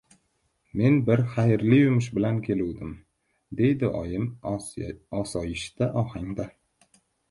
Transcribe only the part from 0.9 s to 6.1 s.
bir xayrli yumush bilan keluvdim,— dedi oyim osoyishta